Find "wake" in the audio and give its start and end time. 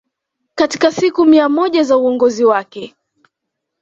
2.45-2.95